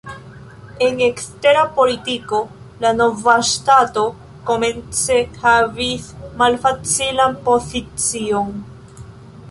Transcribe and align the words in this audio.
En 0.85 1.01
ekstera 1.07 1.65
politiko 1.75 2.39
la 2.85 2.93
nova 3.03 3.35
ŝtato 3.51 4.07
komence 4.49 5.19
havis 5.45 6.09
malfacilan 6.43 7.41
pozicion. 7.51 8.55